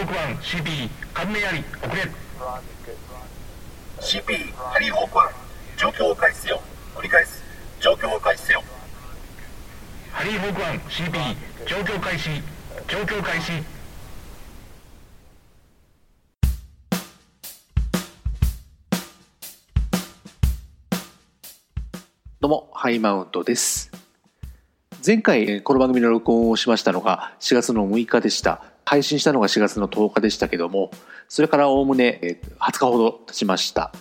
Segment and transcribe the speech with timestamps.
[0.00, 2.02] ホーク1 CP 関連あり遅れ
[4.00, 5.18] CP ハリーホーク
[5.76, 6.62] 1状況を開始せよ。
[6.94, 7.42] 繰り返す。
[7.80, 8.62] 状況を開始せよ。
[10.10, 12.30] ハリーホーク1 CP 状況開始
[12.88, 13.52] 状況開始
[22.40, 23.90] どうも、ハイマウントです。
[25.06, 28.69] 前回、えーこの番組の録音をしましたのが4月の6日でした。
[28.84, 30.90] 配信したのが4月の10日でしたけども、
[31.28, 33.92] それからおおむね20日ほど経ちました。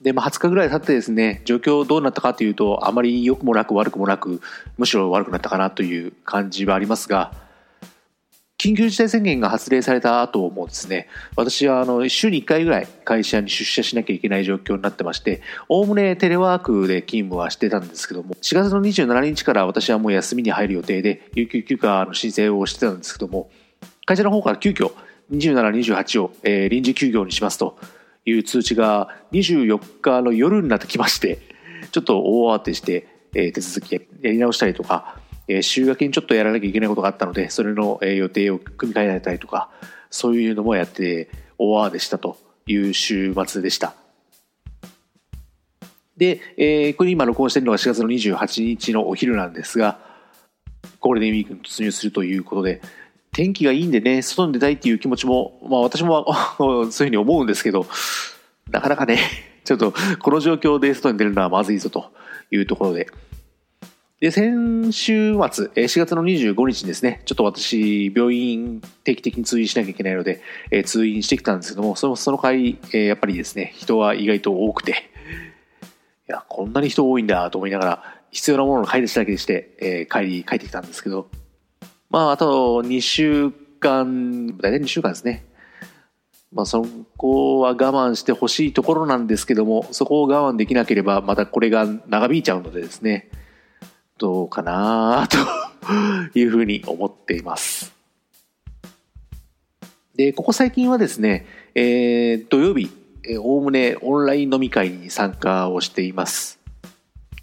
[0.00, 4.40] で、まあ、20日ぐらい経ってですね、状況どうなったかというと、あまり良くもなく悪くもなく、
[4.78, 7.32] むしろ悪くなったかなという感じはありますが、
[8.60, 15.40] 緊急事態宣言が発令された後もですね、私はあの週に1回ぐらい会社に出社しなきゃいけない状況になってまして、
[15.70, 23.50] おおむねテレワークで勤務はしてたんですけども、4月の27日から私はもう休みに入る予定で、有給休暇の申請をしてたんですけども、
[24.06, 24.92] 会社の方から急遽
[25.30, 27.78] 27、28を、えー臨時休業にしますと
[28.24, 31.38] いう通知が24日の夜になってきまして、
[31.92, 39.70] ちょっと大慌てして、えー手続きやり直したりとか、えー週明けにちょっとやらなきゃいけないことがあったので、それのえー予定を組み替えられたりとか、
[40.10, 43.94] そういうのもやって大慌てしたという週末でした。
[46.16, 50.00] で、えーこれ今録音してるのが4月の28日のお昼なんですが、
[50.98, 52.80] ゴールデンウィークに突入するということで、
[53.40, 56.26] 天気がいいんでね、外に出たいっていう気持ちも、まあ私も
[56.60, 57.86] そういうふうに思うんですけど、
[58.70, 59.18] なかなかね、
[59.64, 62.12] ちょっとこの状況で外に出るのはまずいぞと
[62.50, 63.08] いうところで。
[64.20, 74.94] で、先週末、4月の25日にですね、ちょっと私、病院定期的に通院しなきゃいけないので、えー通院してきたんですけども、そのその回、えーやっぱりですね、人は意外と多くて、い
[76.26, 81.30] や、こんなに人多いんだと思いながら、必要なものの買い出しだけでして、えー帰り、帰ってきたんですけど、
[82.10, 85.46] まあ、あと2週間、大体2週間ですね。
[86.52, 86.84] まあ、そ
[87.16, 93.30] こは我慢してほしいところなんですけども、そこを我慢できなければ、またこれが長引いちゃうのでですね、
[94.18, 97.92] どうかなというふうに思っています。
[100.16, 102.90] で、ここ最近はですね、えー土曜日、
[103.38, 106.58] おおむねオンライン飲み会に参加をしています。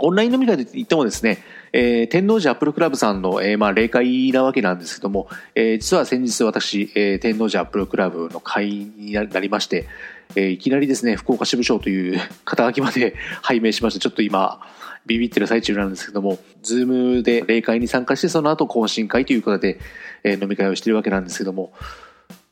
[0.00, 1.38] オンライン飲み会といってもですね、
[1.72, 9.86] えー天王寺アップルクラブさんの、えーまあ、例会なわけなんですけども、えー実は先日私、えー天王寺アップルクラブの会員になりまして、
[10.36, 14.60] えーいきなりですね、福岡支部長という肩書きまで 拝命しまして、ちょっと今、
[15.06, 19.78] ビビってる最中なんですけども、 Zoom で例会に参加して、その後懇親会ということで、
[20.24, 21.72] えー飲み会をしてるわけなんですけども、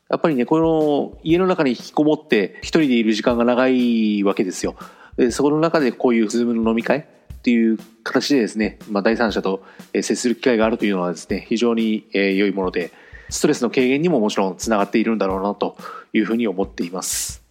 [0.09, 4.75] やっぱりね、この家の中に引きこもって一人でいる時間が長いわけですよ。
[5.17, 7.07] でそこの中でこういうズームの飲み会
[7.47, 9.63] っていう形でですね、まあ、第三者と
[9.93, 12.91] 接する機会があるというのはですね、非常に良いもので、
[13.29, 15.77] ストレスの軽減にももちろんつながっているんだろうなと
[16.11, 17.41] いうふうに思っています。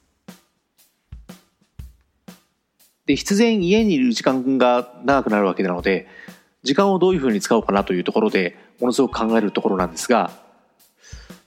[3.07, 6.09] で、必然家にいる時間が長くなるわけなので、
[6.63, 10.31] 時間をどういうふうに使おうかなというところで、ものすごく考えるところなんですが、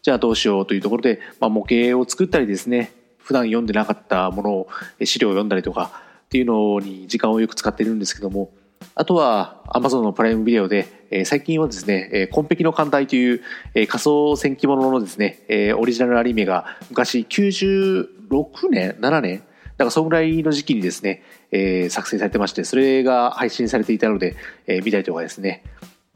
[0.02, 4.70] じゃあどうしようというところで、まあ、模型を作ったりですね、普段読んでなかったものを、
[5.04, 8.52] 資料を読んだりとかっていうのに時間をよく使っているんですけども、
[8.94, 13.42] あとは Amazon のプライムビデオで、えー最近はですね、えーコンペキの艦隊という、
[13.74, 19.44] えー仮想戦記物のですね、えーオリジナルアニメが昔96年 ?7 年だ
[19.78, 24.36] からそのぐらいの時期にですね、えー作成されてまして、それが配信されていたので、
[24.68, 25.64] えー見たりとかですね、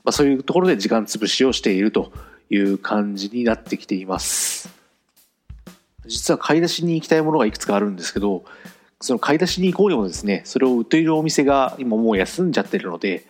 [0.04, 2.12] まあ、そういうところで時間潰しをしていると
[2.52, 4.70] いう感じになってきています。
[6.06, 8.46] 実は買い出しに行きたいものがいくつかあるんですけど、
[9.04, 13.26] その買い出しに行こうにもですね、それを売っているお店が今もう休んじゃってるので、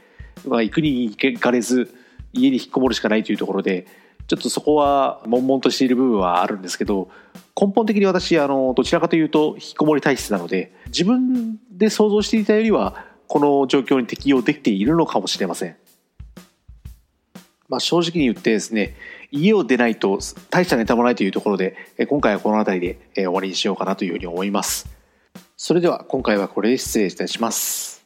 [0.46, 1.92] まあ、行くに行かれず、
[2.32, 3.88] 家に引っこもるしかないというところで、
[4.28, 7.10] ちょっとそこは悶々としている部分はあるんですけど、
[7.60, 15.76] 根本的に私、あの、どちらかというと引きこもり体質なので、自分で想像していたよりは、この状況に適応できているのかもしれません。
[17.68, 18.94] まあ、正直に言ってですね、
[19.32, 20.20] 家を出ないと
[20.52, 21.76] 大したネタもないというところで、
[22.08, 25.03] 今回はこの辺りで終わりにしようかなというふうに思います。
[25.66, 28.06] それでは今回はこれで失礼いたします。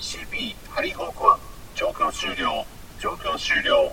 [0.00, 1.40] CP ハリーホーク
[1.76, 2.66] 1状況終了
[2.98, 3.92] 状況終了